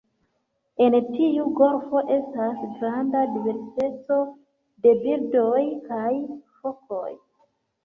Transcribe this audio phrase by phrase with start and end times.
[0.85, 4.19] En tiu golfo estas granda diverseco
[4.89, 6.11] de birdoj kaj
[6.59, 7.09] fokoj.